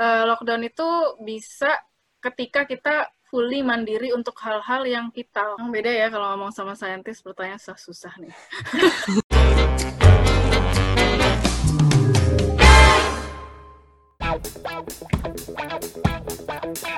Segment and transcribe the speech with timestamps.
[0.00, 0.88] uh, lockdown itu
[1.24, 1.72] bisa
[2.20, 5.58] ketika kita fully mandiri untuk hal-hal yang vital.
[5.68, 8.34] Beda ya kalau ngomong sama saintis, pertanyaan susah-susah nih.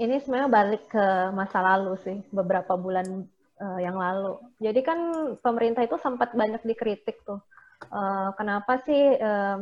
[0.00, 3.28] ini sebenarnya balik ke masa lalu sih, beberapa bulan
[3.60, 4.40] uh, yang lalu.
[4.56, 4.98] Jadi kan
[5.44, 7.44] pemerintah itu sempat banyak dikritik tuh.
[7.92, 9.60] Uh, kenapa sih uh,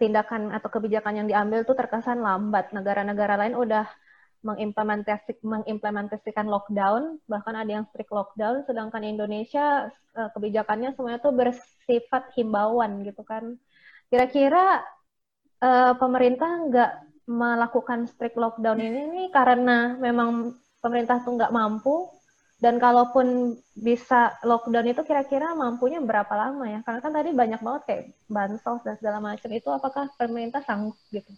[0.00, 2.72] tindakan atau kebijakan yang diambil tuh terkesan lambat?
[2.72, 3.84] Negara-negara lain udah
[4.40, 12.32] mengimplementasi, mengimplementasikan lockdown, bahkan ada yang strict lockdown, sedangkan Indonesia uh, kebijakannya semuanya tuh bersifat
[12.32, 13.60] himbauan gitu kan.
[14.08, 14.80] Kira-kira
[15.60, 16.92] uh, pemerintah nggak
[17.30, 22.10] melakukan strict lockdown ini nih karena memang pemerintah tuh nggak mampu
[22.58, 26.80] dan kalaupun bisa lockdown itu kira-kira mampunya berapa lama ya?
[26.84, 31.32] Karena kan tadi banyak banget kayak bansos dan segala macam itu apakah pemerintah sanggup gitu?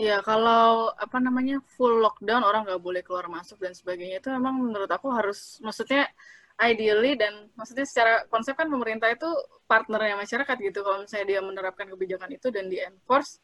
[0.00, 4.56] Iya, kalau apa namanya full lockdown orang nggak boleh keluar masuk dan sebagainya itu memang
[4.58, 6.08] menurut aku harus, maksudnya
[6.58, 9.28] ideally dan maksudnya secara konsep kan pemerintah itu
[9.70, 10.82] partnernya masyarakat gitu.
[10.82, 13.38] Kalau misalnya dia menerapkan kebijakan itu dan di enforce,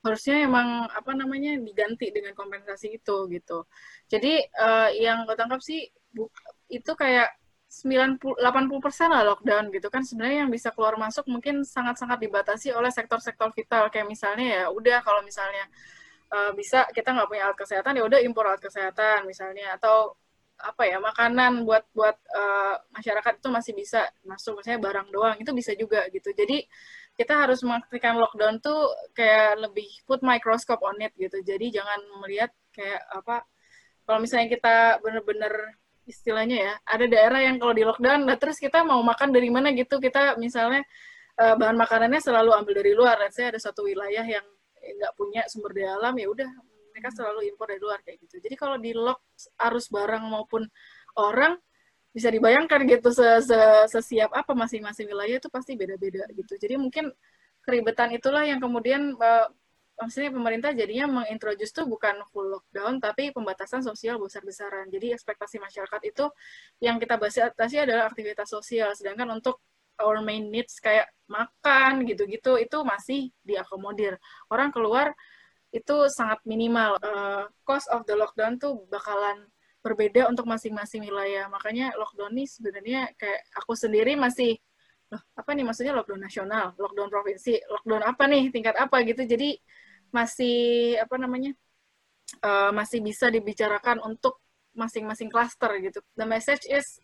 [0.00, 3.68] harusnya emang apa namanya diganti dengan kompensasi itu gitu.
[4.08, 6.28] Jadi uh, yang gue tangkap sih bu,
[6.72, 7.28] itu kayak
[7.70, 10.02] 90 80 persen lah lockdown gitu kan.
[10.02, 13.92] Sebenarnya yang bisa keluar masuk mungkin sangat-sangat dibatasi oleh sektor-sektor vital.
[13.92, 15.68] Kayak misalnya ya udah kalau misalnya
[16.34, 19.78] uh, bisa kita nggak punya alat kesehatan ya udah impor alat kesehatan misalnya.
[19.78, 20.18] Atau
[20.60, 24.58] apa ya makanan buat buat uh, masyarakat itu masih bisa masuk.
[24.58, 26.32] Misalnya barang doang itu bisa juga gitu.
[26.34, 26.66] Jadi
[27.20, 31.36] kita harus memastikan lockdown tuh kayak lebih put microscope on it gitu.
[31.44, 33.44] Jadi jangan melihat kayak apa
[34.08, 35.52] kalau misalnya kita bener-bener
[36.08, 39.70] istilahnya ya ada daerah yang kalau di lockdown nah terus kita mau makan dari mana
[39.76, 40.80] gitu kita misalnya
[41.36, 43.20] uh, bahan makanannya selalu ambil dari luar.
[43.28, 44.46] Saya ada satu wilayah yang
[44.80, 46.48] nggak punya sumber daya alam ya udah
[46.90, 48.40] mereka selalu impor dari luar kayak gitu.
[48.40, 49.20] Jadi kalau di lock
[49.68, 50.64] arus barang maupun
[51.20, 51.60] orang
[52.10, 56.58] bisa dibayangkan gitu se -se sesiap apa masing-masing wilayah itu pasti beda-beda gitu.
[56.58, 57.14] Jadi mungkin
[57.62, 59.46] keribetan itulah yang kemudian uh,
[60.00, 64.88] maksudnya pemerintah jadinya mengintroduce tuh bukan full lockdown tapi pembatasan sosial besar-besaran.
[64.88, 66.24] Jadi ekspektasi masyarakat itu
[66.80, 69.60] yang kita batasi adalah aktivitas sosial sedangkan untuk
[70.00, 74.16] our main needs kayak makan gitu-gitu itu masih diakomodir.
[74.48, 75.12] Orang keluar
[75.70, 76.98] itu sangat minimal.
[76.98, 79.46] Uh, cost of the lockdown tuh bakalan
[79.80, 81.48] berbeda untuk masing-masing wilayah.
[81.48, 84.60] Makanya lockdown ini sebenarnya kayak aku sendiri masih
[85.10, 89.26] loh, apa nih maksudnya lockdown nasional, lockdown provinsi, lockdown apa nih, tingkat apa gitu.
[89.26, 89.58] Jadi
[90.14, 91.52] masih apa namanya?
[92.46, 94.38] Uh, masih bisa dibicarakan untuk
[94.70, 95.98] masing-masing cluster gitu.
[96.14, 97.02] The message is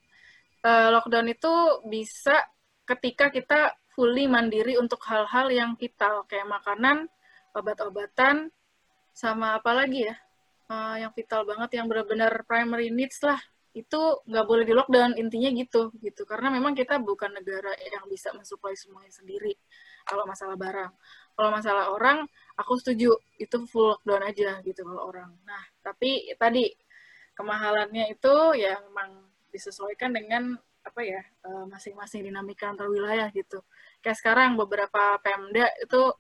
[0.63, 1.51] uh, lockdown itu
[1.91, 2.47] bisa
[2.87, 7.11] ketika kita fully mandiri untuk hal-hal yang vital kayak makanan,
[7.59, 8.55] obat-obatan,
[9.17, 10.15] sama apa lagi ya?
[10.71, 13.39] Uh, yang vital banget yang benar-benar primary needs lah.
[13.77, 16.23] Itu nggak boleh di lockdown intinya gitu gitu.
[16.25, 19.53] Karena memang kita bukan negara yang bisa mensuplai semuanya sendiri
[20.07, 20.93] kalau masalah barang.
[21.37, 22.25] Kalau masalah orang
[22.57, 25.31] aku setuju itu full lockdown aja gitu kalau orang.
[25.45, 26.73] Nah tapi tadi
[27.37, 30.57] kemahalannya itu ya memang disesuaikan dengan
[30.87, 33.61] apa ya eh, masing-masing dinamika antar wilayah gitu.
[34.01, 36.15] Kayak sekarang beberapa pemda itu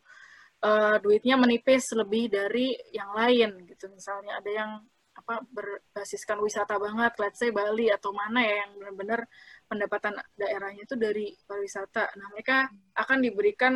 [0.62, 3.90] uh, duitnya menipis lebih dari yang lain gitu.
[3.92, 4.70] Misalnya ada yang
[5.16, 9.20] apa berbasiskan wisata banget let's say Bali atau mana ya yang benar-benar
[9.64, 12.14] pendapatan daerahnya itu dari pariwisata.
[12.20, 13.74] Nah mereka akan diberikan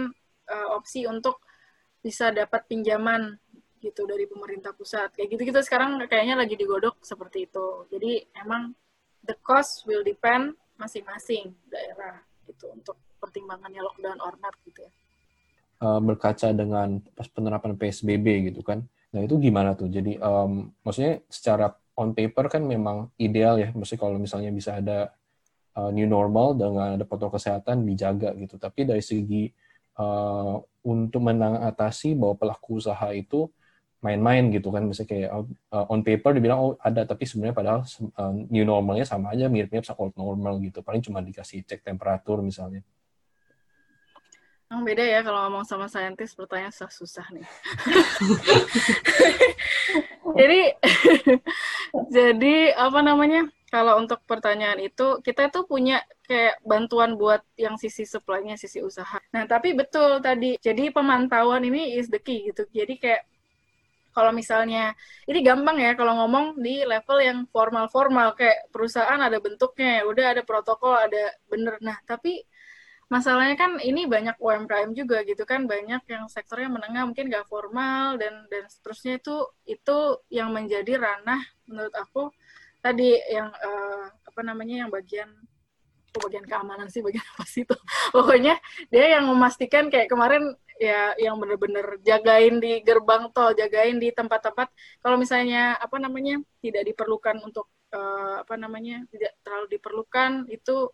[0.52, 1.40] uh, opsi untuk
[2.00, 3.36] bisa dapat pinjaman
[3.80, 5.16] gitu dari pemerintah pusat.
[5.16, 7.88] Kayak gitu-gitu sekarang kayaknya lagi digodok seperti itu.
[7.88, 8.76] Jadi emang
[9.24, 14.92] the cost will depend masing-masing daerah gitu untuk pertimbangannya lockdown or not gitu ya
[15.80, 18.84] uh, berkaca dengan pas penerapan PSBB gitu kan.
[19.10, 19.90] Nah itu gimana tuh?
[19.90, 23.72] Jadi um, maksudnya secara on paper kan memang ideal ya.
[23.74, 25.10] Maksudnya kalau misalnya bisa ada
[25.76, 28.56] uh, new normal dengan ada protokol kesehatan dijaga gitu.
[28.60, 29.50] Tapi dari segi
[29.98, 30.56] uh,
[30.86, 33.50] untuk mengatasi bahwa pelaku usaha itu
[34.00, 35.30] main-main gitu kan misalnya kayak
[35.76, 37.80] uh, on paper dibilang oh ada tapi sebenarnya padahal
[38.16, 42.40] uh, new normalnya sama aja mirip-mirip sama old normal gitu paling cuma dikasih cek temperatur
[42.40, 42.80] misalnya
[44.70, 47.42] Emang beda ya kalau ngomong sama saintis pertanyaan susah susah nih.
[50.38, 50.60] jadi
[52.14, 53.50] jadi apa namanya?
[53.66, 59.18] Kalau untuk pertanyaan itu kita tuh punya kayak bantuan buat yang sisi supply-nya, sisi usaha.
[59.34, 60.54] Nah, tapi betul tadi.
[60.62, 62.62] Jadi pemantauan ini is the key gitu.
[62.70, 63.26] Jadi kayak
[64.14, 64.94] kalau misalnya
[65.26, 70.42] ini gampang ya kalau ngomong di level yang formal-formal kayak perusahaan ada bentuknya, udah ada
[70.46, 71.74] protokol, ada bener.
[71.82, 72.46] Nah, tapi
[73.10, 78.14] masalahnya kan ini banyak UMKM juga gitu kan banyak yang sektornya menengah mungkin gak formal
[78.22, 79.36] dan dan seterusnya itu
[79.66, 79.98] itu
[80.30, 82.30] yang menjadi ranah menurut aku
[82.78, 85.26] tadi yang uh, apa namanya yang bagian
[86.16, 87.76] oh, bagian keamanan sih bagian apa sih itu?
[88.14, 88.56] Pokoknya
[88.88, 94.72] dia yang memastikan kayak kemarin ya yang bener-bener jagain di gerbang tol, jagain di tempat-tempat
[95.04, 100.88] kalau misalnya apa namanya tidak diperlukan untuk uh, apa namanya tidak terlalu diperlukan itu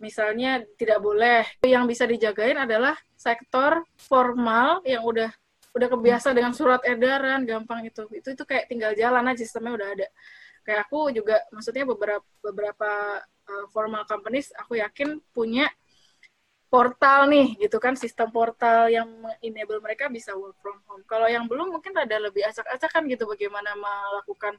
[0.00, 1.46] misalnya tidak boleh.
[1.62, 5.30] Yang bisa dijagain adalah sektor formal yang udah
[5.70, 8.08] udah kebiasa dengan surat edaran, gampang itu.
[8.10, 10.08] Itu itu kayak tinggal jalan aja sistemnya udah ada.
[10.66, 12.90] Kayak aku juga maksudnya beberapa beberapa
[13.22, 15.70] uh, formal companies aku yakin punya
[16.70, 19.10] portal nih gitu kan sistem portal yang
[19.42, 21.02] enable mereka bisa work from home.
[21.06, 24.54] Kalau yang belum mungkin ada lebih acak-acakan gitu bagaimana melakukan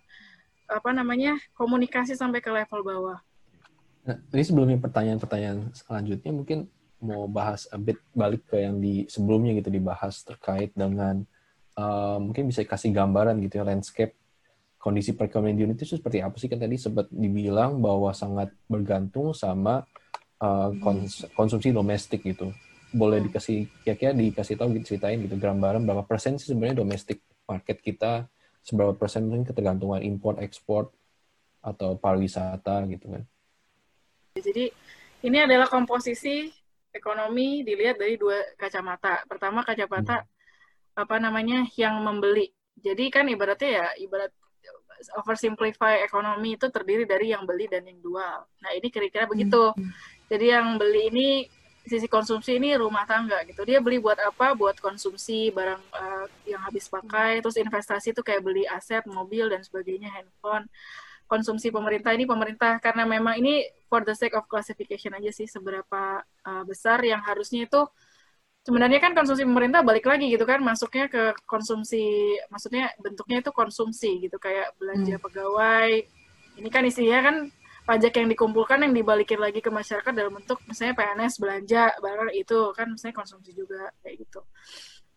[0.68, 3.20] apa namanya komunikasi sampai ke level bawah.
[4.12, 6.68] Nah, ini sebelumnya pertanyaan-pertanyaan selanjutnya mungkin
[7.00, 11.24] mau bahas a bit balik ke yang di sebelumnya gitu dibahas terkait dengan
[11.80, 14.20] uh, mungkin bisa kasih gambaran gitu ya landscape
[14.76, 19.88] kondisi perekonomian di Indonesia seperti apa sih kan tadi sempat dibilang bahwa sangat bergantung sama
[20.44, 22.52] uh, kons konsumsi domestik gitu.
[22.92, 27.80] Boleh dikasih kira-kira dikasih tahu gitu ceritain gitu gambaran berapa persen sih sebenarnya domestik market
[27.80, 28.28] kita
[28.60, 30.92] seberapa persen mungkin ketergantungan import ekspor
[31.64, 33.24] atau pariwisata gitu kan.
[34.32, 34.72] Jadi
[35.28, 36.48] ini adalah komposisi
[36.92, 39.28] ekonomi dilihat dari dua kacamata.
[39.28, 41.04] Pertama kacamata hmm.
[41.04, 42.48] apa namanya yang membeli.
[42.80, 44.32] Jadi kan ibaratnya ya ibarat
[45.20, 48.38] oversimplify ekonomi itu terdiri dari yang beli dan yang jual.
[48.48, 49.76] Nah ini kira-kira begitu.
[49.76, 49.92] Hmm.
[50.32, 51.30] Jadi yang beli ini
[51.82, 53.66] sisi konsumsi ini rumah tangga gitu.
[53.68, 54.54] Dia beli buat apa?
[54.54, 59.66] Buat konsumsi barang uh, yang habis pakai, terus investasi itu kayak beli aset, mobil dan
[59.66, 60.70] sebagainya, handphone.
[61.32, 66.20] Konsumsi pemerintah ini pemerintah karena memang ini for the sake of classification aja sih seberapa
[66.44, 67.88] uh, besar yang harusnya itu
[68.68, 74.22] sebenarnya kan konsumsi pemerintah balik lagi gitu kan masuknya ke konsumsi maksudnya bentuknya itu konsumsi
[74.22, 75.24] gitu kayak belanja hmm.
[75.24, 75.92] pegawai
[76.62, 77.36] ini kan isinya kan
[77.82, 82.60] pajak yang dikumpulkan yang dibalikin lagi ke masyarakat dalam bentuk misalnya PNS belanja barang itu
[82.78, 84.42] kan misalnya konsumsi juga kayak gitu.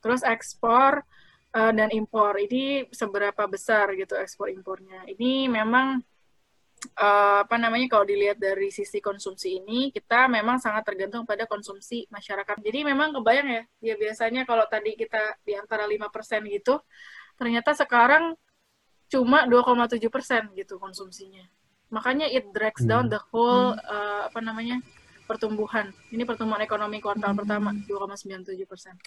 [0.01, 1.05] Terus ekspor
[1.55, 5.07] uh, dan impor ini seberapa besar gitu ekspor impornya.
[5.07, 6.03] Ini memang
[6.99, 12.05] uh, apa namanya kalau dilihat dari sisi konsumsi ini kita memang sangat tergantung pada konsumsi
[12.11, 12.61] masyarakat.
[12.61, 16.03] Jadi memang kebayang ya, ya biasanya kalau tadi kita di antara 5%
[16.51, 16.83] gitu,
[17.39, 18.35] ternyata sekarang
[19.15, 21.47] cuma 2,7% gitu konsumsinya
[21.93, 22.91] makanya it drags hmm.
[22.91, 24.83] down the whole uh, apa namanya
[25.31, 27.41] pertumbuhan ini pertumbuhan ekonomi kuartal hmm.
[27.45, 28.99] pertama 2,97 persen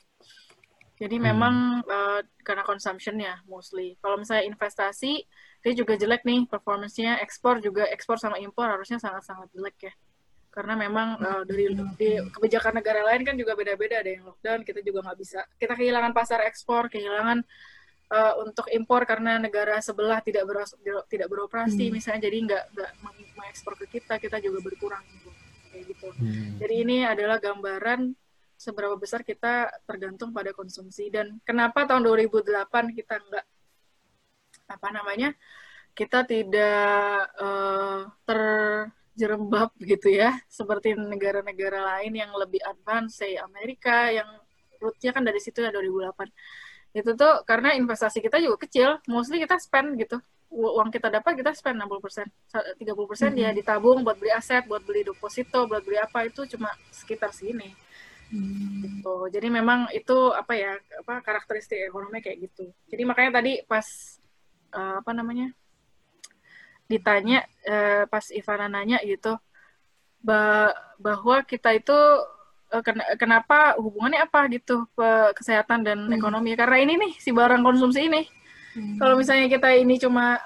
[0.97, 1.25] jadi hmm.
[1.29, 1.55] memang
[1.85, 5.23] uh, karena consumptionnya mostly kalau misalnya investasi
[5.61, 9.93] dia juga jelek nih performance-nya ekspor juga ekspor sama impor harusnya sangat-sangat jelek ya
[10.57, 11.69] karena memang uh, dari
[12.01, 15.77] di kebijakan negara lain kan juga beda-beda ada yang lockdown kita juga nggak bisa kita
[15.77, 17.45] kehilangan pasar ekspor kehilangan
[18.09, 20.73] uh, untuk impor karena negara sebelah tidak beros,
[21.13, 21.93] tidak beroperasi hmm.
[21.93, 22.91] misalnya jadi nggak nggak
[23.37, 25.29] mengekspor ke kita kita juga berkurang gitu.
[25.69, 26.57] kayak gitu hmm.
[26.57, 28.17] jadi ini adalah gambaran
[28.57, 31.13] seberapa besar kita tergantung pada konsumsi.
[31.13, 33.45] Dan kenapa tahun 2008 kita nggak
[34.67, 35.31] apa namanya
[35.97, 44.27] kita tidak uh, terjerembab gitu ya seperti negara-negara lain yang lebih advance, say Amerika yang
[44.77, 46.29] rootnya kan dari situ ya 2008
[46.97, 50.17] itu tuh karena investasi kita juga kecil mostly kita spend gitu.
[50.47, 53.43] Uang kita dapat kita spend 60 persen 30 persen mm -hmm.
[53.43, 57.75] ya ditabung buat beli aset buat beli deposito buat beli apa itu cuma sekitar sini
[58.31, 58.83] mm.
[58.83, 60.71] gitu jadi memang itu apa ya
[61.03, 63.87] apa karakteristik ekonomi kayak gitu jadi makanya tadi pas
[64.73, 65.51] uh, apa namanya
[66.87, 69.35] ditanya uh, pas Ivana nanya gitu
[70.23, 71.95] bah bahwa kita itu
[72.73, 76.17] uh, ken kenapa hubungannya apa gitu ke kesehatan dan hmm.
[76.17, 78.23] ekonomi karena ini nih si barang konsumsi ini
[78.75, 78.97] hmm.
[78.97, 80.39] kalau misalnya kita ini cuma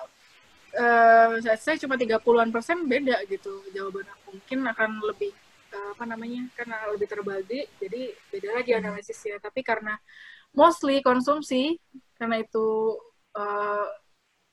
[0.75, 5.31] uh, saya cuma 30-an persen beda gitu jawaban aku mungkin akan lebih
[5.71, 8.01] apa namanya karena lebih terbagi jadi
[8.31, 8.79] beda lagi hmm.
[8.83, 9.95] analisisnya tapi karena
[10.51, 11.79] mostly konsumsi
[12.19, 12.99] karena itu
[13.35, 13.87] uh,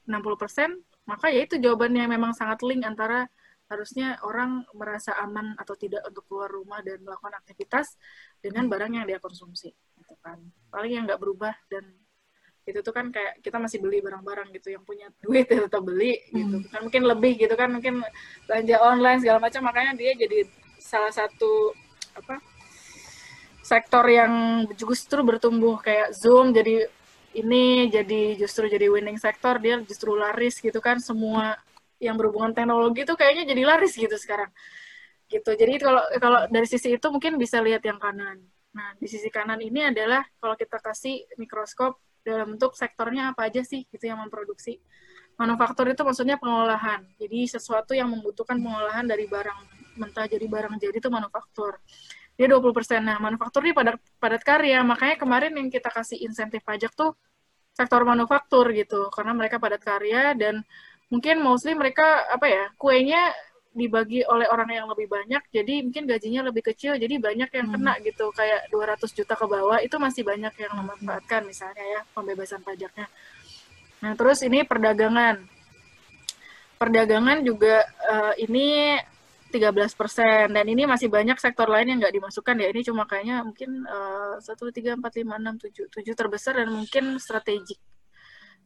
[0.06, 0.70] 60 persen
[1.08, 3.26] maka ya itu jawabannya memang sangat link antara
[3.68, 8.00] harusnya orang merasa aman atau tidak untuk keluar rumah dan melakukan aktivitas
[8.40, 9.68] dengan barang yang dia konsumsi
[10.00, 10.40] gitu kan
[10.72, 11.84] paling yang nggak berubah dan
[12.68, 16.20] itu tuh kan kayak kita masih beli barang-barang gitu yang punya duit ya tetap beli
[16.32, 16.68] gitu hmm.
[16.68, 18.04] kan mungkin lebih gitu kan mungkin
[18.44, 20.44] belanja online segala macam makanya dia jadi
[20.78, 21.74] salah satu
[22.16, 22.42] apa
[23.62, 25.76] sektor yang justru bertumbuh.
[25.84, 26.88] Kayak Zoom jadi
[27.36, 30.96] ini jadi justru jadi winning sektor dia justru laris gitu kan.
[30.98, 31.58] Semua
[32.00, 34.48] yang berhubungan teknologi itu kayaknya jadi laris gitu sekarang.
[35.28, 35.50] Gitu.
[35.52, 38.40] Jadi kalau kalau dari sisi itu mungkin bisa lihat yang kanan.
[38.72, 43.60] Nah di sisi kanan ini adalah kalau kita kasih mikroskop dalam bentuk sektornya apa aja
[43.64, 44.80] sih gitu yang memproduksi
[45.38, 49.58] manufaktur itu maksudnya pengolahan jadi sesuatu yang membutuhkan pengolahan dari barang
[49.98, 51.78] mentah jadi barang jadi itu manufaktur
[52.38, 53.02] dia 20%.
[53.02, 54.78] Nah, manufaktur ini padat, padat karya.
[54.86, 57.18] Makanya kemarin yang kita kasih insentif pajak tuh
[57.74, 59.10] sektor manufaktur gitu.
[59.10, 60.62] Karena mereka padat karya dan
[61.10, 63.34] mungkin mostly mereka, apa ya, kuenya
[63.74, 67.94] dibagi oleh orang yang lebih banyak, jadi mungkin gajinya lebih kecil, jadi banyak yang kena
[67.98, 68.06] hmm.
[68.06, 68.30] gitu.
[68.34, 73.06] Kayak 200 juta ke bawah, itu masih banyak yang memanfaatkan misalnya ya, pembebasan pajaknya.
[73.98, 75.42] Nah, terus ini perdagangan.
[76.78, 78.94] Perdagangan juga uh, ini
[79.50, 80.46] 13 persen.
[80.54, 82.68] Dan ini masih banyak sektor lain yang nggak dimasukkan ya.
[82.70, 83.82] Ini cuma kayaknya mungkin
[84.38, 87.80] satu tiga empat lima enam tujuh tujuh terbesar dan mungkin strategik.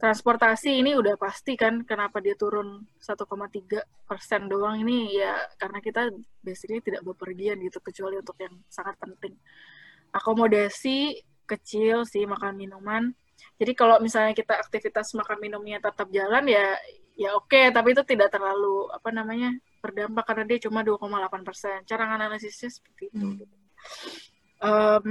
[0.03, 3.23] Transportasi ini udah pasti kan kenapa dia turun 1,3
[4.03, 5.15] persen doang ini?
[5.15, 6.11] Ya karena kita
[6.43, 9.39] basically tidak bepergian gitu kecuali untuk yang sangat penting.
[10.11, 13.15] Akomodasi kecil sih makan minuman
[13.56, 16.76] jadi kalau misalnya kita aktivitas makan minumnya tetap jalan ya
[17.16, 21.76] ya oke okay, tapi itu tidak terlalu apa namanya berdampak karena dia cuma 2,8 persen.
[21.82, 23.26] Cara analisisnya seperti itu.
[23.26, 23.42] Hmm.
[24.62, 25.06] Um,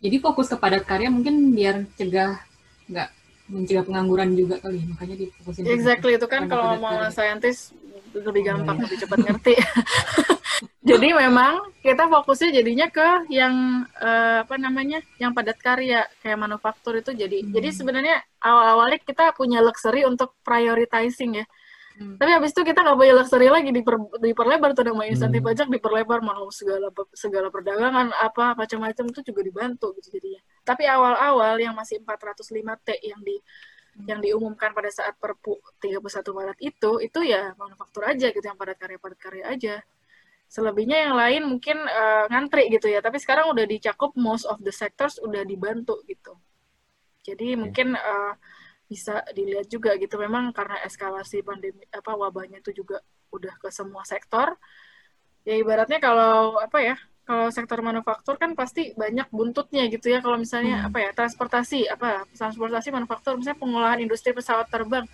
[0.00, 2.40] Jadi fokus ke padat karya mungkin biar cegah
[2.88, 3.08] nggak
[3.46, 7.70] mencegah pengangguran juga kali makanya difokusin exactly itu kan kalau mau saintis
[8.12, 8.84] lebih gampang oh, iya.
[8.90, 9.54] lebih cepat ngerti
[10.80, 16.96] jadi memang kita fokusnya jadinya ke yang uh, apa namanya yang padat karya kayak manufaktur
[16.96, 17.52] itu jadi hmm.
[17.52, 21.46] jadi sebenarnya awal-awalnya kita punya luxury untuk prioritizing ya
[21.96, 22.20] Hmm.
[22.20, 25.48] Tapi habis itu kita nggak punya luxury lagi diper, diperlebar tuh nama insentif hmm.
[25.48, 30.44] pajak diperlebar mau segala segala perdagangan apa macam-macam itu juga dibantu gitu jadinya.
[30.60, 32.52] Tapi awal-awal yang masih 405
[32.84, 34.06] T yang di hmm.
[34.12, 36.04] yang diumumkan pada saat Perpu 31
[36.36, 39.74] Maret itu itu ya manufaktur aja gitu yang padat karya padat karya aja.
[40.46, 44.70] Selebihnya yang lain mungkin uh, ngantri gitu ya, tapi sekarang udah dicakup most of the
[44.70, 46.38] sectors udah dibantu gitu.
[47.26, 47.58] Jadi okay.
[47.58, 48.34] mungkin uh,
[48.86, 53.02] bisa dilihat juga gitu memang karena eskalasi pandemi apa wabahnya itu juga
[53.34, 54.54] udah ke semua sektor
[55.42, 60.38] ya ibaratnya kalau apa ya kalau sektor manufaktur kan pasti banyak buntutnya gitu ya kalau
[60.38, 60.88] misalnya hmm.
[60.90, 65.06] apa ya transportasi apa transportasi manufaktur misalnya pengolahan industri pesawat terbang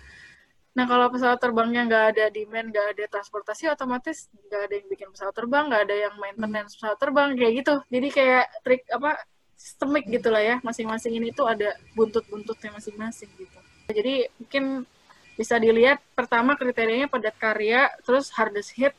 [0.73, 5.07] nah kalau pesawat terbangnya nggak ada demand nggak ada transportasi otomatis nggak ada yang bikin
[5.13, 7.75] pesawat terbang nggak ada yang maintenance pesawat terbang kayak gitu.
[7.93, 9.11] Jadi kayak trik apa
[9.53, 10.55] sistemik gitu lah ya.
[10.65, 13.59] Masing-masing ini tuh ada buntut-buntutnya masing-masing gitu.
[13.87, 14.89] Jadi mungkin
[15.33, 18.93] bisa dilihat pertama kriterianya padat karya, terus hardest hit,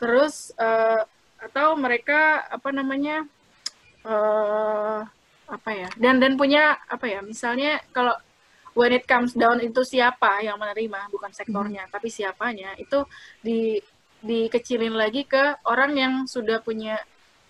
[0.00, 1.04] terus uh,
[1.40, 3.24] atau mereka apa namanya
[4.04, 5.04] uh,
[5.50, 8.14] apa ya dan dan punya apa ya misalnya kalau
[8.76, 11.92] when it comes down itu siapa yang menerima bukan sektornya hmm.
[11.92, 13.04] tapi siapanya itu
[13.42, 13.80] di
[14.20, 17.00] dikecilin lagi ke orang yang sudah punya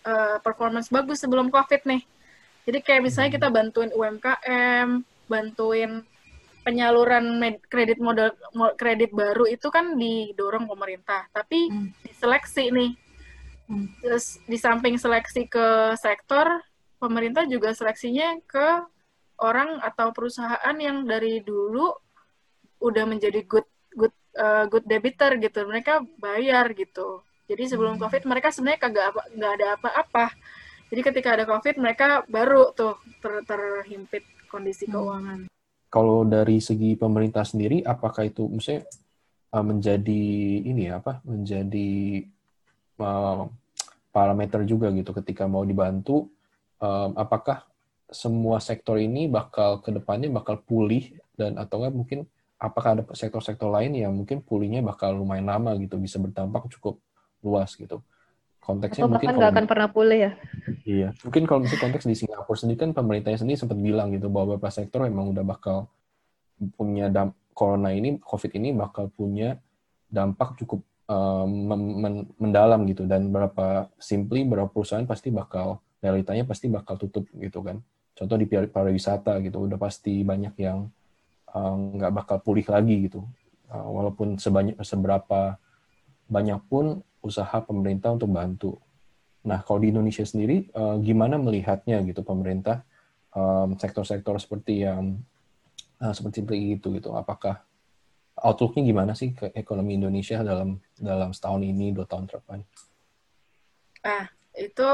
[0.07, 2.03] uh, performance bagus sebelum covid nih
[2.65, 4.89] jadi kayak misalnya kita bantuin UMKM
[5.27, 6.07] bantuin
[6.61, 8.37] penyaluran kredit modal
[8.77, 12.05] kredit baru itu kan didorong pemerintah, tapi hmm.
[12.05, 12.93] diseleksi nih.
[13.71, 13.87] Hmm.
[14.03, 16.61] Terus di samping seleksi ke sektor,
[17.00, 18.85] pemerintah juga seleksinya ke
[19.41, 21.91] orang atau perusahaan yang dari dulu
[22.81, 23.67] udah menjadi good
[23.97, 25.65] good uh, good debitor gitu.
[25.65, 27.25] Mereka bayar gitu.
[27.51, 28.03] Jadi sebelum hmm.
[28.07, 30.27] COVID mereka sebenarnya kagak apa nggak ada apa-apa.
[30.91, 34.95] Jadi ketika ada COVID mereka baru tuh ter, terhimpit kondisi hmm.
[34.95, 35.41] keuangan
[35.91, 38.87] kalau dari segi pemerintah sendiri, apakah itu misalnya
[39.51, 40.25] uh, menjadi
[40.63, 41.19] ini ya apa?
[41.27, 42.23] Menjadi
[43.03, 43.51] uh,
[44.15, 46.31] parameter juga gitu ketika mau dibantu,
[46.79, 47.67] um, apakah
[48.11, 52.19] semua sektor ini bakal ke depannya bakal pulih dan atau enggak mungkin
[52.61, 57.00] apakah ada sektor-sektor lain yang mungkin pulihnya bakal lumayan lama gitu bisa berdampak cukup
[57.40, 58.05] luas gitu.
[58.61, 60.33] Konteksnya Atau mungkin nggak akan pernah pulih ya?
[60.85, 64.55] Iya mungkin kalau misalnya konteks di Singapura sendiri kan pemerintahnya sendiri sempat bilang gitu bahwa
[64.55, 65.88] beberapa sektor memang udah bakal
[66.76, 69.57] punya damp corona ini covid ini bakal punya
[70.12, 73.09] dampak cukup uh, men mendalam gitu.
[73.09, 77.81] Dan berapa simply berapa perusahaan pasti bakal realitanya pasti bakal tutup gitu kan
[78.21, 80.93] contoh di pariwisata gitu udah pasti banyak yang
[81.57, 83.25] eh, nggak uh, bakal pulih lagi gitu
[83.73, 85.57] uh, walaupun sebanyak seberapa
[86.29, 88.73] banyak pun usaha pemerintah untuk bantu.
[89.41, 92.85] Nah, kalau di Indonesia sendiri, uh, gimana melihatnya gitu pemerintah
[93.81, 95.17] sektor-sektor um, seperti yang
[96.00, 96.45] uh, seperti
[96.77, 97.17] itu gitu?
[97.17, 97.65] Apakah
[98.37, 102.61] outlooknya gimana sih ke ekonomi Indonesia dalam dalam setahun ini dua tahun depan?
[104.00, 104.29] Ah,
[104.61, 104.88] itu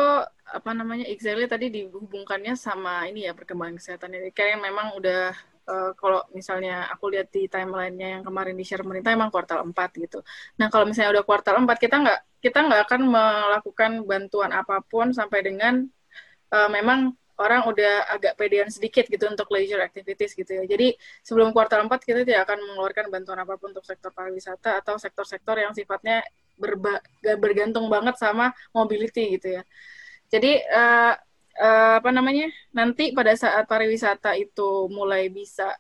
[0.46, 5.34] apa namanya exactly tadi dihubungkannya sama ini ya perkembangan kesehatan ini kayak memang udah
[5.66, 9.74] uh, kalau misalnya aku lihat di timelinenya yang kemarin di share pemerintah emang kuartal 4
[10.06, 10.22] gitu.
[10.62, 15.10] Nah kalau misalnya udah kuartal 4 kita nggak kita nggak akan melakukan bantuan apa pun
[15.10, 15.82] sampai dengan
[16.54, 20.64] uh, memang orang udah agak pedean sedikit gitu untuk leisure activities gitu ya.
[20.64, 24.96] Jadi sebelum kuartal 4 kita tidak akan mengeluarkan bantuan apa pun untuk sektor pariwisata atau
[24.96, 26.24] sektor-sektor yang sifatnya
[26.56, 27.04] berba
[27.36, 29.62] bergantung banget sama mobility gitu ya.
[30.32, 31.14] Jadi uh,
[31.60, 32.48] uh, apa namanya?
[32.72, 35.76] Nanti pada saat pariwisata itu mulai bisa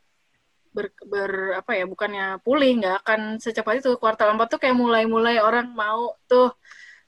[0.76, 5.40] ber, ber apa ya bukannya pulih nggak akan secepat itu kuartal 4 tuh kayak mulai-mulai
[5.40, 6.52] orang mau tuh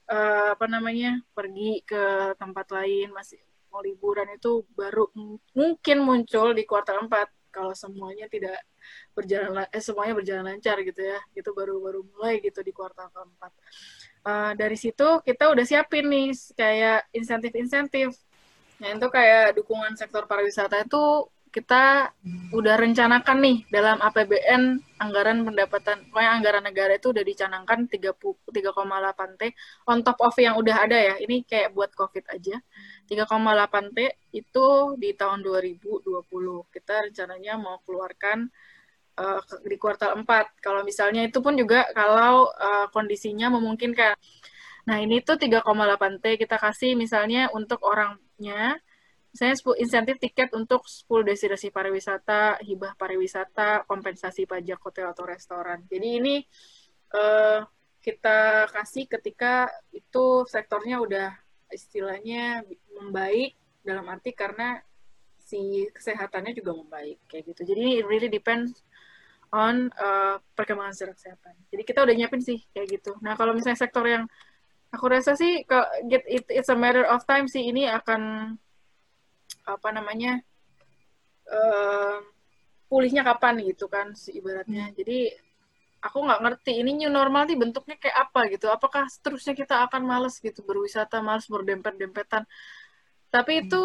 [0.08, 3.36] uh, apa namanya pergi ke tempat lain masih
[3.68, 5.08] mau liburan itu baru
[5.52, 7.12] mungkin muncul di kuartal 4
[7.48, 8.60] kalau semuanya tidak
[9.16, 11.18] berjalan eh semuanya berjalan lancar gitu ya.
[11.34, 13.52] Itu baru baru mulai gitu di kuartal keempat.
[14.22, 18.14] Uh, dari situ kita udah siapin nih kayak insentif-insentif.
[18.78, 22.12] Nah itu kayak dukungan sektor pariwisata itu kita
[22.52, 29.42] udah rencanakan nih dalam APBN anggaran pendapatan pokoknya anggaran negara itu udah dicanangkan 3,8 T
[29.88, 31.14] on top of yang udah ada ya.
[31.18, 32.60] Ini kayak buat covid aja
[33.08, 33.98] 3,8 T
[34.36, 34.66] itu
[35.00, 36.04] di tahun 2020
[36.68, 38.52] kita rencananya mau keluarkan
[39.16, 44.14] uh, di kuartal 4 kalau misalnya itu pun juga kalau uh, kondisinya memungkinkan.
[44.86, 45.64] Nah ini tuh 3,8
[46.20, 48.76] T kita kasih misalnya untuk orangnya
[49.32, 55.84] misalnya insentif tiket untuk 10 destinasi pariwisata, hibah pariwisata, kompensasi pajak hotel atau restoran.
[55.86, 56.36] Jadi ini
[57.12, 57.60] uh,
[58.00, 62.64] kita kasih ketika itu sektornya udah istilahnya
[62.96, 64.80] membaik dalam arti karena
[65.38, 67.72] si kesehatannya juga membaik kayak gitu.
[67.72, 68.84] Jadi it really depends
[69.48, 71.54] on uh, perkembangan secara kesehatan.
[71.72, 73.16] Jadi kita udah nyiapin sih kayak gitu.
[73.24, 74.28] Nah kalau misalnya sektor yang
[74.92, 75.64] aku rasa sih
[76.08, 78.52] get it, it's a matter of time sih ini akan
[79.64, 80.40] apa namanya
[81.48, 82.20] uh,
[82.88, 84.92] pulihnya kapan gitu kan ibaratnya.
[84.92, 84.96] Hmm.
[84.96, 85.47] Jadi
[85.98, 88.66] aku nggak ngerti ini new normal nih bentuknya kayak apa gitu.
[88.70, 92.46] Apakah seterusnya kita akan males gitu berwisata, males berdempet-dempetan.
[93.28, 93.62] Tapi hmm.
[93.66, 93.82] itu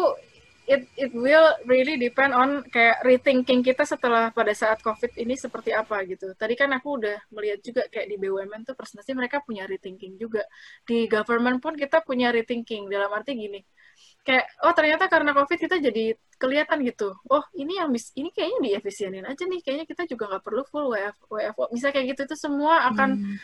[0.64, 5.76] it it will really depend on kayak rethinking kita setelah pada saat COVID ini seperti
[5.76, 6.32] apa gitu.
[6.32, 10.46] Tadi kan aku udah melihat juga kayak di BUMN tuh presentasi mereka punya rethinking juga.
[10.88, 13.60] Di government pun kita punya rethinking dalam arti gini
[14.24, 17.12] kayak oh ternyata karena covid kita jadi kelihatan gitu.
[17.28, 19.60] Oh ini yang bis ini kayaknya diefisienin aja nih.
[19.60, 23.36] Kayaknya kita juga nggak perlu full WF WFO bisa kayak gitu itu semua akan hmm.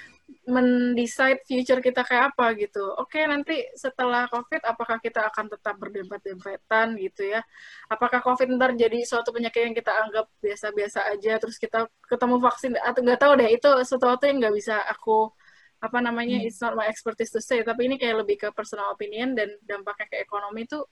[0.48, 2.82] mendecide future kita kayak apa gitu.
[2.96, 7.44] Oke nanti setelah covid apakah kita akan tetap berdempet-dempetan gitu ya?
[7.92, 12.72] Apakah covid ntar jadi suatu penyakit yang kita anggap biasa-biasa aja terus kita ketemu vaksin?
[12.80, 15.28] Atau nggak tahu deh itu sesuatu yang nggak bisa aku
[15.80, 16.46] apa namanya hmm.
[16.46, 20.06] it's not my expertise to say tapi ini kayak lebih ke personal opinion dan dampaknya
[20.12, 20.84] ke ekonomi tuh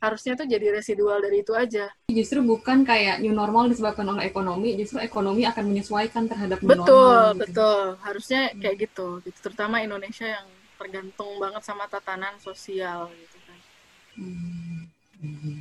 [0.00, 1.92] harusnya tuh jadi residual dari itu aja.
[2.08, 6.88] Justru bukan kayak new normal disebabkan oleh ekonomi, justru ekonomi akan menyesuaikan terhadap new betul,
[6.88, 6.96] normal.
[6.96, 7.40] Betul, gitu.
[7.44, 7.80] betul.
[8.00, 8.58] Harusnya hmm.
[8.64, 9.38] kayak gitu, gitu.
[9.44, 10.48] Terutama Indonesia yang
[10.80, 13.58] tergantung banget sama tatanan sosial gitu kan.
[14.16, 15.59] Hmm.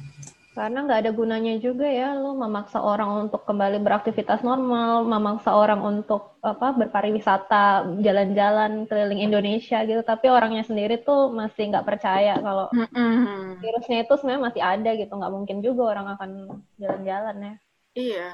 [0.59, 5.79] Karena nggak ada gunanya juga ya lo memaksa orang untuk kembali beraktivitas normal, memaksa orang
[5.79, 12.67] untuk apa berpariwisata, jalan-jalan keliling Indonesia gitu, tapi orangnya sendiri tuh masih nggak percaya kalau
[12.75, 13.63] mm-hmm.
[13.63, 16.31] virusnya itu sebenarnya masih ada gitu, nggak mungkin juga orang akan
[16.75, 17.55] jalan-jalan ya.
[17.95, 18.27] Iya,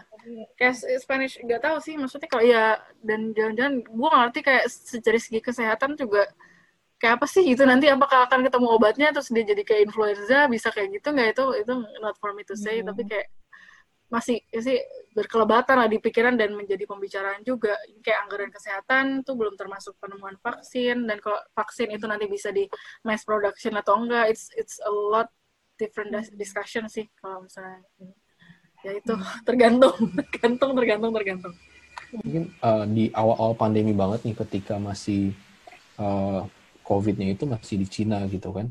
[0.57, 4.65] kayak Spanish nggak tahu sih maksudnya kalau ya dan jalan-jalan, gue ngerti kayak
[5.05, 6.25] dari segi kesehatan juga
[6.95, 10.71] kayak apa sih gitu nanti apakah akan ketemu obatnya terus dia jadi kayak influenza bisa
[10.71, 12.87] kayak gitu nggak itu itu not for me to say hmm.
[12.87, 13.27] tapi kayak
[14.05, 14.77] masih ya sih
[15.11, 17.73] berkelebatan lah di pikiran dan menjadi pembicaraan juga
[18.05, 22.69] kayak anggaran kesehatan tuh belum termasuk penemuan vaksin dan kalau vaksin itu nanti bisa di
[23.01, 25.27] mass production atau enggak it's it's a lot
[25.75, 27.81] different discussion sih kalau misalnya
[28.85, 29.25] ya itu hmm.
[29.47, 29.97] tergantung
[30.31, 31.53] tergantung tergantung tergantung
[32.13, 35.33] mungkin uh, di awal-awal pandemi banget nih ketika masih
[35.99, 36.45] uh,
[36.85, 38.69] COVID-nya itu masih di Cina gitu kan,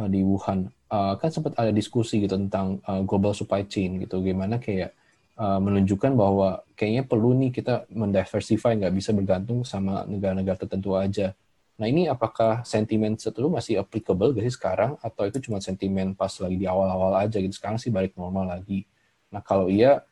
[0.00, 0.72] uh, di Wuhan.
[0.90, 4.96] Uh, kan sempat ada diskusi gitu tentang uh, global supply chain gitu, gimana kayak
[5.38, 11.36] uh, menunjukkan bahwa kayaknya perlu nih kita mendiversify, nggak bisa bergantung sama negara-negara tertentu aja.
[11.80, 16.28] Nah ini apakah sentimen itu masih applicable gak sih sekarang, atau itu cuma sentimen pas
[16.28, 18.84] lagi di awal-awal aja gitu, sekarang sih balik normal lagi.
[19.32, 20.04] Nah kalau iya,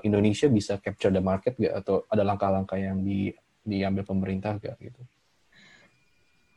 [0.00, 3.28] Indonesia bisa capture the market gak, atau ada langkah-langkah yang di,
[3.60, 5.04] diambil pemerintah gak gitu?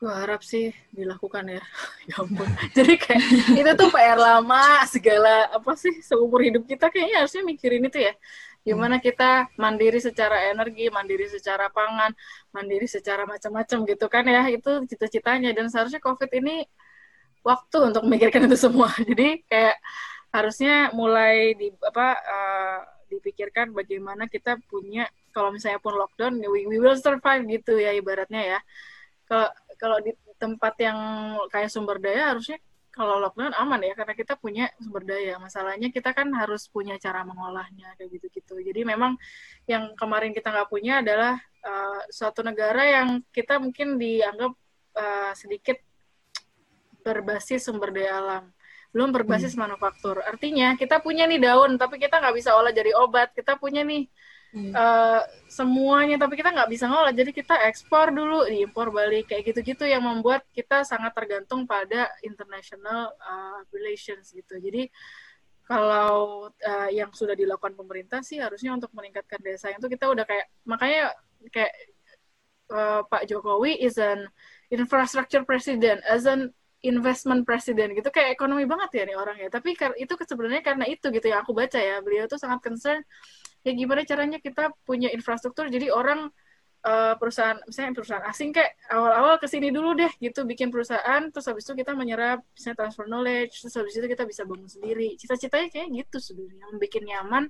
[0.03, 1.63] Gue harap sih dilakukan ya.
[2.11, 2.43] ya ampun.
[2.75, 3.23] Jadi kayak
[3.55, 8.13] itu tuh PR lama segala apa sih seumur hidup kita kayaknya harusnya mikirin itu ya.
[8.67, 12.11] Gimana kita mandiri secara energi, mandiri secara pangan,
[12.51, 14.43] mandiri secara macam-macam gitu kan ya.
[14.51, 16.67] Itu cita-citanya dan seharusnya COVID ini
[17.47, 18.91] waktu untuk memikirkan itu semua.
[19.09, 19.79] Jadi kayak
[20.35, 26.77] harusnya mulai di apa uh, dipikirkan bagaimana kita punya kalau misalnya pun lockdown we, we
[26.81, 28.59] will survive gitu ya ibaratnya ya.
[29.23, 29.47] Kalau
[29.79, 30.99] kalau di tempat yang
[31.49, 32.57] kayak sumber daya harusnya
[32.93, 35.41] kalau lockdown aman ya karena kita punya sumber daya.
[35.41, 38.61] Masalahnya kita kan harus punya cara mengolahnya kayak gitu-gitu.
[38.61, 39.17] Jadi memang
[39.65, 44.53] yang kemarin kita nggak punya adalah uh, suatu negara yang kita mungkin dianggap
[44.93, 45.81] uh, sedikit
[47.01, 48.45] berbasis sumber daya alam
[48.93, 49.61] belum berbasis hmm.
[49.65, 50.21] manufaktur.
[50.21, 53.33] Artinya kita punya nih daun, tapi kita nggak bisa olah jadi obat.
[53.33, 54.05] Kita punya nih
[54.53, 54.73] hmm.
[54.73, 57.11] uh, semuanya, tapi kita nggak bisa ngolah.
[57.11, 63.11] Jadi kita ekspor dulu, diimpor balik kayak gitu-gitu yang membuat kita sangat tergantung pada international
[63.19, 64.61] uh, relations gitu.
[64.61, 64.87] Jadi
[65.63, 70.51] kalau uh, yang sudah dilakukan pemerintah sih harusnya untuk meningkatkan desa itu kita udah kayak
[70.67, 71.15] makanya
[71.49, 71.73] kayak
[72.67, 74.27] uh, Pak Jokowi is an
[74.67, 76.51] infrastructure president, as an
[76.83, 81.31] investment presiden gitu kayak ekonomi banget ya nih orangnya tapi itu sebenarnya karena itu gitu
[81.31, 82.99] ya aku baca ya beliau tuh sangat concern
[83.63, 86.31] ya gimana caranya kita punya infrastruktur jadi orang
[86.83, 91.47] uh, perusahaan misalnya perusahaan asing kayak awal-awal ke sini dulu deh gitu bikin perusahaan terus
[91.47, 95.15] habis itu kita menyerap misalnya transfer knowledge terus habis itu kita bisa bangun sendiri.
[95.15, 97.43] Cita-citanya kayak gitu sebenarnya membuat nyaman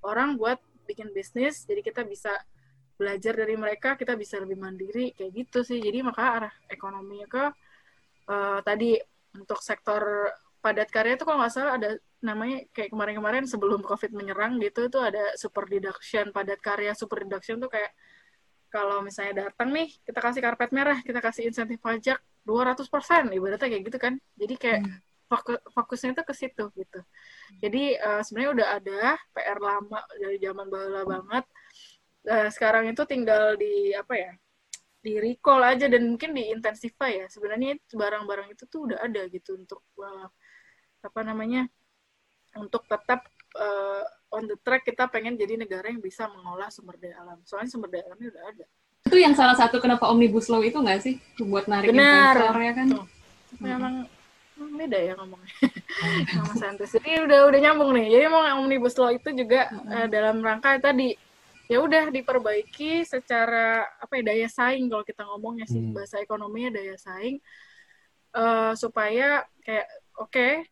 [0.00, 2.32] orang buat bikin bisnis jadi kita bisa
[2.96, 5.78] belajar dari mereka kita bisa lebih mandiri kayak gitu sih.
[5.80, 7.44] Jadi maka arah ekonominya ke
[8.28, 8.96] uh, tadi
[9.36, 14.60] untuk sektor padat karya itu kalau nggak salah ada namanya kayak kemarin-kemarin sebelum COVID menyerang
[14.60, 17.96] gitu itu ada super deduction padat karya super deduction tuh kayak
[18.70, 23.84] kalau misalnya datang nih kita kasih karpet merah kita kasih insentif pajak 200% ibaratnya kayak
[23.84, 24.14] gitu kan.
[24.38, 24.98] Jadi kayak hmm.
[25.28, 27.00] fokus, fokusnya itu ke situ gitu.
[27.60, 29.00] Jadi uh, sebenarnya udah ada
[29.34, 31.44] PR lama dari zaman bala banget.
[32.24, 34.32] Uh, sekarang itu tinggal di apa ya
[35.00, 37.26] di recall aja dan mungkin di intensify ya.
[37.28, 40.28] Sebenarnya barang-barang itu tuh udah ada gitu untuk uh,
[41.00, 41.64] apa namanya
[42.56, 43.26] untuk tetap
[43.58, 47.70] uh, on the track kita pengen jadi negara yang bisa mengolah sumber daya alam soalnya
[47.70, 48.64] sumber daya alamnya udah ada
[49.10, 52.36] itu yang salah satu kenapa omnibus law itu nggak sih buat narik Benar.
[52.36, 53.06] investor ya kan Tuh.
[53.58, 53.94] memang
[54.54, 54.78] hmm.
[54.78, 55.54] beda ya ngomongnya
[56.36, 59.90] sama santai jadi udah udah nyambung nih jadi mau omnibus law itu juga hmm.
[59.90, 61.16] uh, dalam rangka tadi
[61.70, 65.94] ya udah diperbaiki secara apa ya daya saing kalau kita ngomongnya sih hmm.
[65.94, 67.38] bahasa ekonominya daya saing
[68.34, 69.86] uh, supaya kayak
[70.18, 70.66] oke okay,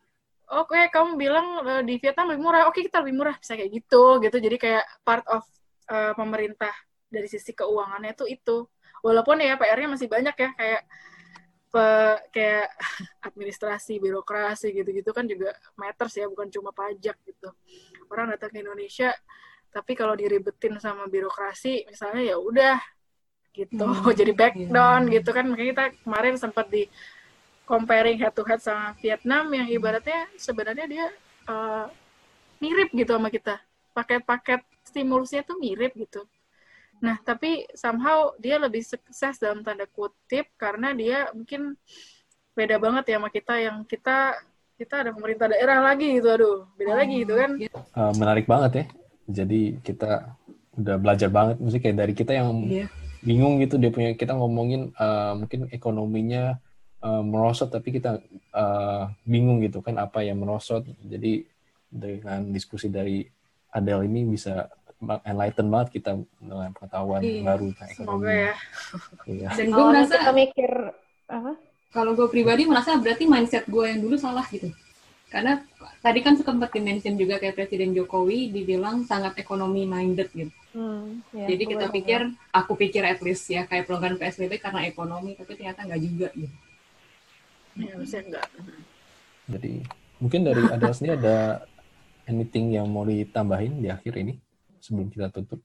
[0.48, 2.62] oke okay, kamu bilang uh, di Vietnam lebih murah.
[2.68, 3.36] Oke okay, kita lebih murah.
[3.36, 4.36] Bisa kayak gitu gitu.
[4.40, 5.44] Jadi kayak part of
[5.92, 6.72] uh, pemerintah
[7.08, 8.56] dari sisi keuangannya itu itu.
[9.04, 10.82] Walaupun ya PR-nya masih banyak ya kayak
[11.68, 11.84] pe,
[12.32, 12.68] kayak
[13.28, 17.48] administrasi birokrasi gitu-gitu kan juga matters ya bukan cuma pajak gitu.
[18.08, 19.12] Orang datang ke Indonesia
[19.68, 22.80] tapi kalau diribetin sama birokrasi misalnya ya udah
[23.52, 23.84] gitu.
[23.84, 24.68] Hmm, jadi back iya.
[24.72, 25.44] down gitu kan.
[25.48, 26.88] Makanya kita kemarin sempat di
[27.68, 31.06] comparing head to head sama Vietnam yang ibaratnya sebenarnya dia
[31.44, 31.84] uh,
[32.64, 33.60] mirip gitu sama kita.
[33.92, 36.24] Paket-paket stimulusnya tuh mirip gitu.
[37.04, 41.76] Nah tapi somehow dia lebih sukses dalam tanda kutip karena dia mungkin
[42.56, 44.34] beda banget ya sama kita yang kita
[44.80, 47.50] kita ada pemerintah daerah lagi gitu aduh beda oh, lagi gitu kan.
[47.92, 48.84] Uh, menarik banget ya.
[49.28, 50.32] Jadi kita
[50.80, 51.60] udah belajar banget.
[51.60, 52.88] Mesti kayak dari kita yang yeah.
[53.20, 56.56] bingung gitu dia punya kita ngomongin uh, mungkin ekonominya
[57.02, 58.22] uh, merosot tapi kita
[58.54, 61.44] uh, bingung gitu kan apa yang merosot jadi
[61.88, 63.24] dengan diskusi dari
[63.72, 64.68] Adele ini bisa
[65.24, 66.10] enlighten banget kita
[66.42, 67.42] dengan pengetahuan iya.
[67.46, 68.08] baru tentang ekonomi.
[68.10, 68.54] Semoga ya.
[69.28, 69.48] Iya.
[69.54, 70.70] Dan gue merasa kita mikir
[71.30, 71.52] apa?
[71.88, 74.68] Kalau gue pribadi merasa berarti mindset gue yang dulu salah gitu.
[75.28, 75.60] Karena
[76.00, 80.52] tadi kan sempat dimention juga kayak Presiden Jokowi dibilang sangat ekonomi minded gitu.
[80.72, 82.20] Hmm, ya, Jadi kita pikir,
[82.52, 86.56] aku pikir at least ya kayak pelonggaran PSBB karena ekonomi, tapi ternyata nggak juga gitu.
[87.78, 88.46] Ya, harusnya enggak.
[89.48, 89.72] Jadi
[90.18, 91.62] mungkin dari ada sini ada
[92.26, 94.36] anything yang mau ditambahin di akhir ini
[94.82, 95.62] sebelum kita tutup?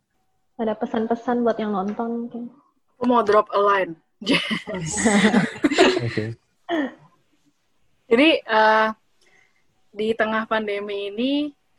[0.55, 2.43] Ada pesan-pesan buat yang nonton mungkin?
[2.95, 3.97] Aku mau drop a line.
[4.23, 4.39] Oke.
[6.07, 6.27] okay.
[8.07, 8.93] Jadi uh,
[9.91, 11.31] di tengah pandemi ini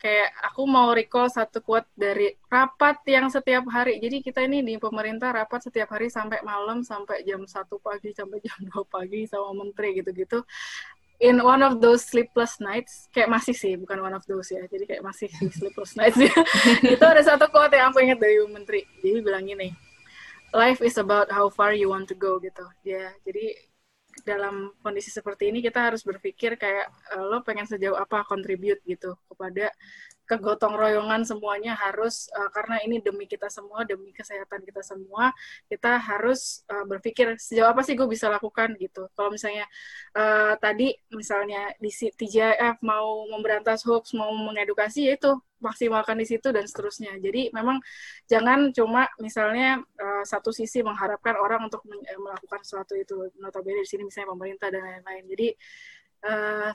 [0.05, 3.97] kayak aku mau recall satu quote dari rapat yang setiap hari.
[4.05, 8.45] Jadi kita ini di pemerintah rapat setiap hari sampai malam sampai jam satu pagi sampai
[8.45, 10.45] jam 2 pagi sama menteri gitu-gitu.
[11.25, 14.61] In one of those sleepless nights, kayak masih sih, bukan one of those ya.
[14.69, 16.29] Jadi kayak masih sleepless nights ya.
[16.95, 18.85] itu ada satu quote yang aku ingat dari menteri.
[19.01, 19.73] Jadi bilang gini,
[20.53, 22.69] life is about how far you want to go gitu.
[22.85, 23.57] Ya, jadi
[24.23, 26.87] dalam kondisi seperti ini kita harus berpikir kayak
[27.19, 29.75] uh, lo pengen sejauh apa contribute gitu kepada
[30.25, 35.31] kegotong royongan semuanya harus uh, karena ini demi kita semua demi kesehatan kita semua
[35.69, 39.09] kita harus uh, berpikir sejauh apa sih gue bisa lakukan gitu.
[39.13, 39.69] Kalau misalnya
[40.17, 45.33] uh, tadi misalnya di TJF mau memberantas hoax mau mengedukasi ya itu
[45.65, 47.17] maksimalkan di situ dan seterusnya.
[47.17, 47.81] Jadi memang
[48.29, 54.05] jangan cuma misalnya uh, satu sisi mengharapkan orang untuk melakukan sesuatu itu notabene di sini
[54.05, 55.25] misalnya pemerintah dan lain-lain.
[55.33, 55.49] Jadi
[56.25, 56.73] uh,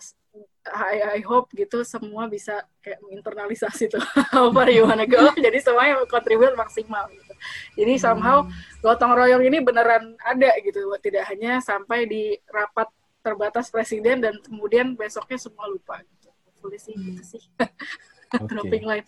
[0.70, 4.04] I, I hope gitu semua bisa kayak menginternalisasi tuh
[4.56, 7.34] far you wanna go jadi semuanya kontribut maksimal gitu
[7.74, 8.54] jadi somehow hmm.
[8.86, 12.86] gotong royong ini beneran ada gitu tidak hanya sampai di rapat
[13.26, 16.30] terbatas presiden dan kemudian besoknya semua lupa gitu
[16.62, 17.04] polisi hmm.
[17.14, 17.44] gitu sih
[18.38, 18.46] okay.
[18.46, 19.06] dropping line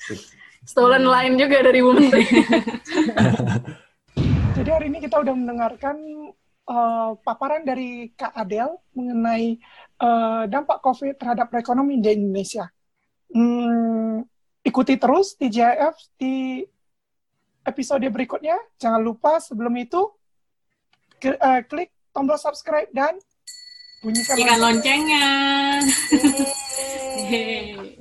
[0.66, 1.14] stolen hmm.
[1.14, 2.26] line juga dari Bu Menteri
[4.58, 5.96] jadi hari ini kita udah mendengarkan
[6.68, 9.58] uh, paparan dari Kak Adel mengenai
[10.02, 12.70] uh, dampak COVID terhadap perekonomian di Indonesia.
[13.32, 14.28] Hmm,
[14.62, 16.66] ikuti terus TJF di
[17.64, 18.58] episode berikutnya.
[18.78, 20.12] Jangan lupa sebelum itu
[21.26, 23.16] uh, klik tombol subscribe dan
[24.04, 25.28] bunyikan loncengnya.